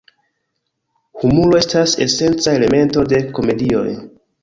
Humuro 1.19 1.61
estas 1.65 1.95
esenca 2.09 2.57
elemento 2.63 3.07
de 3.15 3.25
komedioj. 3.39 3.89